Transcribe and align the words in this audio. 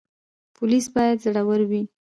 پولیس 0.55 0.85
باید 0.95 1.17
زړور 1.25 1.61
وي 1.69 1.83